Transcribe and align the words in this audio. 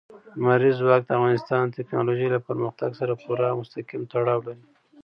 لمریز 0.39 0.75
ځواک 0.81 1.01
د 1.05 1.09
افغانستان 1.17 1.63
د 1.67 1.73
تکنالوژۍ 1.77 2.27
له 2.35 2.39
پرمختګ 2.47 2.91
سره 2.99 3.13
پوره 3.21 3.45
او 3.51 3.57
مستقیم 3.61 4.01
تړاو 4.13 4.45
لري. 4.47 4.65